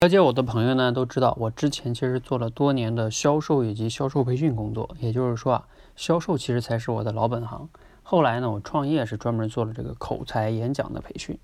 [0.00, 7.66] 了解我的朋友呢都知道，我之前其实做了多年的销售以及销售培训工作，也就是说啊，销售其实才是我的老本行。
[8.02, 11.38] 后来呢，我创业是专门做了这个口才演讲的培训。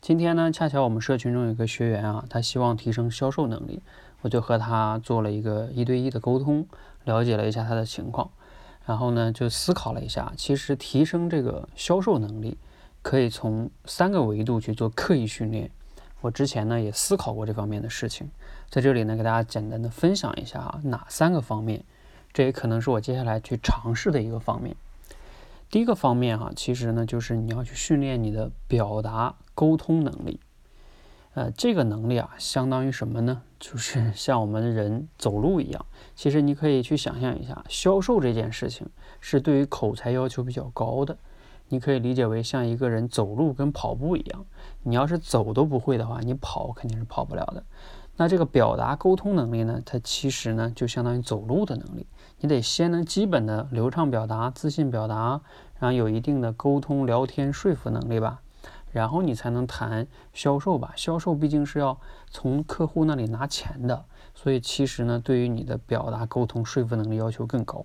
[0.00, 3.80] 今天呢，恰巧我们社群中有个学员啊，他希望提升销售能力，
[4.22, 6.66] 我就和他做了一个一对一的沟通，
[7.04, 8.28] 了解了一下他的情况，
[8.84, 12.58] 然后呢，就思考了一下，其实提升这个销售能力，
[13.02, 15.70] 可以从三个维度去做刻意训练。
[16.24, 18.30] 我之前呢也思考过这方面的事情，
[18.70, 21.84] 在这里呢给大家简单的分享一下啊，哪三个方面，
[22.32, 24.74] 这也可能是我接下来去尝试的一个方面。
[25.68, 30.40] 第一个方面哈，其实呢就是你要去训练你的表达沟通能力。
[31.34, 33.42] 呃，这个能力啊，相当于什么呢？
[33.60, 35.86] 就是 像我们人走路一样。
[36.16, 38.88] 其实你可以去想象一下，销售这件事情
[39.20, 41.18] 是对于口才要求比较高的。
[41.68, 44.44] 你可以理解为像一个人走路跟跑步一样，
[44.82, 47.64] 你要是走都不会的话，你跑肯定是跑不了的。
[48.16, 52.06] 那这个表达沟通能力呢，它其实呢就相当于走路的能力。
[52.38, 55.40] 你得先能基本的流畅表达、自信表达，
[55.80, 58.40] 然后有一定的沟通、聊天、说服能力吧，
[58.92, 60.92] 然后你才能谈销售吧。
[60.94, 61.98] 销售毕竟是要
[62.30, 67.84] 从客户那里拿钱的，所以其实呢，对于你的表达沟通、说服能力要求更高。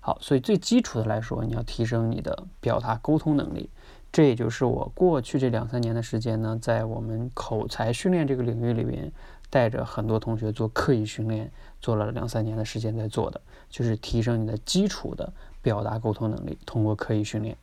[0.00, 3.68] 好，所以最基础的来说，你要提升你的表达沟通能力。
[4.10, 9.12] 这也就是我过去这两三年的时间呢，在我们口才训练这个领域里边，
[9.50, 17.54] 带着很多同学做刻意训练，做了两三年的时间在做的，就是提升你的基础的表达沟通能力，通过刻意训练。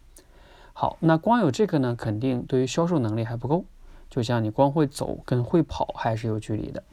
[0.74, 3.66] 好，那光有这个呢，肯定对于销售能力还不够。
[4.08, 6.84] 就像你光会走跟会跑还是有距离的。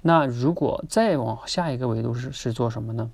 [0.00, 3.10] 那如果再往下一个维度是是做什么呢？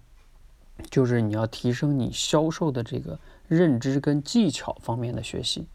[0.91, 5.69] 就是你要提升你销售的这个认知跟技巧方面的学习，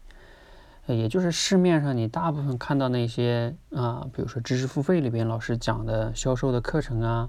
[0.86, 7.28] 也就是市面上你大部分看到那些啊，比如说知识付费里边老师讲的销售的课程啊，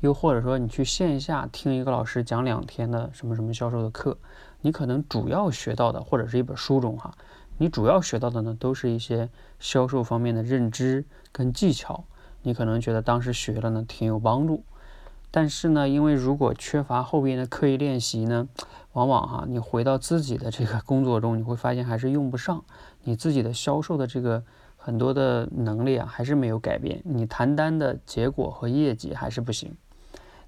[0.00, 4.18] 又或者说你去线下听一个老师讲两天的什么什么销售的课，
[4.60, 7.14] 你可能主要学到的或者是一本书中哈，
[7.58, 9.28] 你主要学到的呢都是一些
[9.60, 12.04] 销售方面的认知跟技巧，
[12.42, 14.64] 你可能觉得当时学了呢挺有帮助。
[15.34, 18.46] 但是呢，因为如果缺乏后边的刻意练习呢，
[18.92, 22.62] 往往哈，你回到自己的这个工作中，你会发现还是用不上
[23.02, 24.44] 你自己的销售的这个
[24.76, 29.74] 很多的能力啊，还是没有改变，你谈单的结果和业绩还是不行。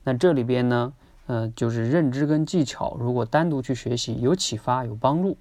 [0.03, 0.93] 那这里边呢，
[1.29, 5.39] 呃，就是认知跟技巧，如果单独去学习有启发有帮助，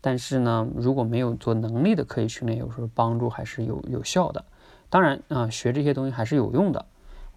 [0.00, 4.42] 但是呢，如果没有做能力的刻意训练，有时候帮助还是有有效的。
[4.88, 6.86] 当然啊，学这些东西还是有用的。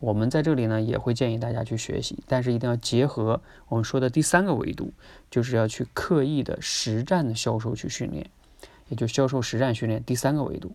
[0.02, 3.40] 我们在这里呢，也会建议大家去学习，但是一定要结合
[3.70, 4.92] 我们说的第三个维度，
[5.30, 8.28] 就是要去刻意的实战的销售去训练，
[8.90, 10.72] 也就销售实战训练第三个维度。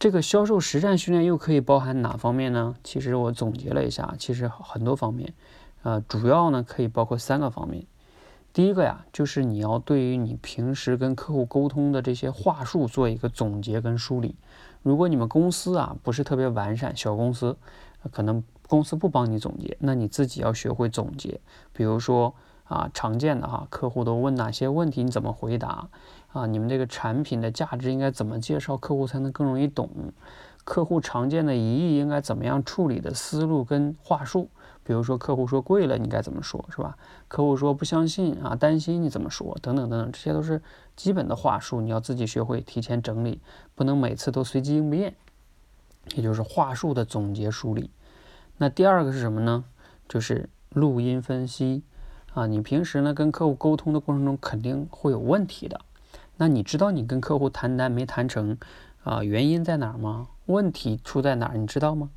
[0.00, 2.74] 这个销售实战训练又可以包含哪方面呢？
[2.82, 5.32] 其实我总结了一下，其实很多方面，
[5.84, 7.84] 呃，主要呢可以包括三个方面。
[8.52, 14.34] 第一个呀，就是你要对于你平时跟客户沟通的这些话术做一个总结跟梳理。
[14.82, 17.56] 如果你们公司啊不是特别完善，小公司。
[18.12, 21.40] 可能公司不帮你总结，那你自己要学会总结。
[21.72, 22.34] 比如说
[22.64, 25.88] 啊，常见的哈，客户都问哪些问题，你怎么回答？
[26.32, 29.88] 啊，你们这个产品的价值应该怎么介绍，客户才能更容易懂？
[30.64, 34.48] 客户常见的疑义应该怎么样处理的思路跟话术？
[34.82, 36.96] 比如说客户说贵了，你该怎么说，是吧？
[37.28, 39.56] 客户说不相信啊，担心你怎么说？
[39.60, 40.60] 等等等等，这些都是
[40.96, 43.40] 基本的话术，你要自己学会提前整理，
[43.74, 45.14] 不能每次都随机应变。
[46.14, 47.90] 也就是话术的总结梳理。
[48.58, 49.64] 那第二个是什么呢？
[50.08, 51.82] 就是录音分析
[52.32, 52.46] 啊。
[52.46, 55.80] 你平时呢跟客户沟通的过程中肯定会有问题的。
[56.36, 58.58] 那你知道你跟客户谈单没谈成
[59.02, 59.22] 啊？
[59.22, 60.28] 原因在哪儿吗？
[60.46, 61.56] 问题出在哪儿？
[61.56, 62.10] 你知道吗？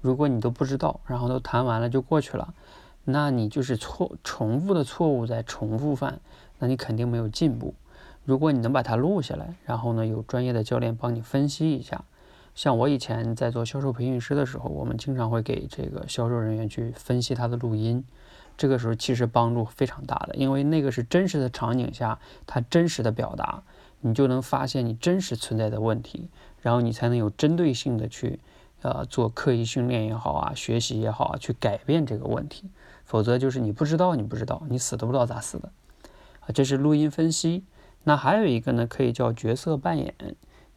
[0.00, 2.54] 如果你都不知道，然后都谈完了就过去了，
[3.04, 6.20] 那你就是错重复的错误在重复犯，
[6.58, 7.74] 那你肯定没有进步。
[8.24, 12.04] 如果你能把它录下来，然后呢有专业的教练帮你分析一下。
[12.54, 18.04] 像我以前在做销售培训师的时候，我们经常会给这个销售人员去分析他的录音，
[18.56, 23.62] 这个时候其实帮助非常大的，因为那个是真实的场景下他真实的表达，
[24.00, 26.28] 你就能发现你真实存在的问题，
[26.60, 28.40] 然后你才能有针对性的去，
[28.82, 32.68] 呃，做刻意训练也好啊，学习也好啊，去改变这个问题，
[33.04, 35.72] 否则就是你不知道你不知道，你死都不知道咋死的，
[36.40, 37.64] 啊，这是录音分析。
[38.04, 40.14] 那还有一个呢，可以叫角色扮演。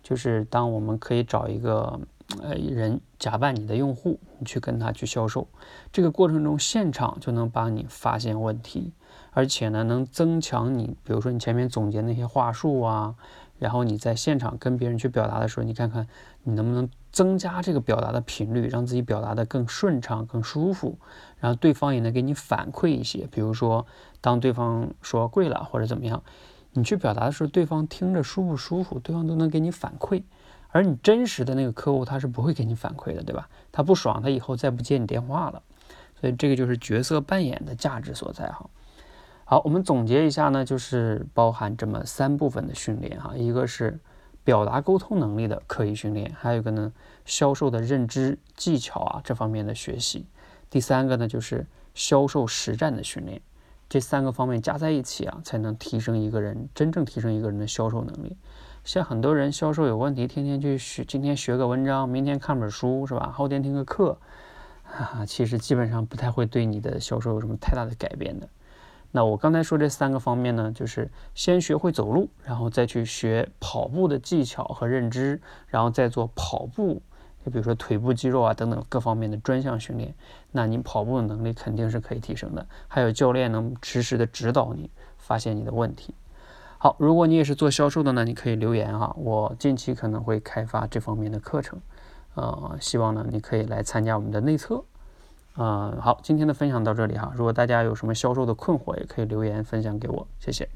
[0.03, 1.99] 就是当我们可以找一个
[2.41, 5.47] 呃人假扮你的用户，你去跟他去销售，
[5.91, 8.91] 这个过程中现场就能帮你发现问题，
[9.31, 13.15] 而且呢能增强你，比如说你前面总结那些话术啊，
[13.57, 16.05] 然后你在现场跟别人去表达的时候，你看看
[16.43, 20.97] 你能不能增加这个表达的频率，让自己表达的更顺畅、更舒服，
[21.39, 23.27] 然后对方也能给你反馈一些。
[23.31, 23.85] 比如说，
[24.19, 26.23] 当对方说贵了或者怎么样，
[26.73, 30.23] 你去表达的时候，对方听着舒不舒服，对方都能给你反馈。
[30.69, 33.47] 而你真实的那个客户，他是不会给你反馈的，对吧？
[33.71, 35.61] 他不爽，他以后再不接你电话了。
[36.19, 38.69] 所以这个就是角色扮演的价值所在哈。
[39.45, 43.99] 好，我们总结一下呢，就是包含这么三部分的训练哈，一个是。
[44.45, 46.91] 表达沟通能力的刻意训练，还有一个呢，
[47.23, 50.25] 销售的认知技巧啊这方面的学习。
[50.69, 53.41] 第三个呢，就是销售实战的训练。
[53.93, 58.35] 这三个方面加在一起啊，才能提升一个人真正提升一个人的销售能力。
[58.83, 63.31] 像很多人销售有问题，天天去学，今天学个文章，明天看本书，是吧？
[63.31, 64.17] 后天听个课，
[64.81, 68.49] 哈哈，其实基本上不太会对你的销售有什么太大的改变的。
[69.11, 76.99] 那我刚才说这三个方面呢，就是先学会走路，然后再去学跑步的技巧和认知，然后再做跑步，
[77.45, 80.13] 就比如说腿部肌肉啊等等各方面的专项训练，
[80.51, 82.65] 那你跑步的能力肯定是可以提升的。
[82.87, 86.13] 还有教练能实时的指导你，发现你的问题。
[86.77, 91.79] 好，如果你也是做销售的呢，你可以留言哈，我近期可能会开发这方面的课程，
[92.35, 94.83] 呃，希望呢你可以来参加我们的内测。
[95.55, 97.31] 嗯，好，今天的分享到这里哈。
[97.35, 100.67] 如果大家有什么销售的困惑，也可以留言分享给我，谢谢。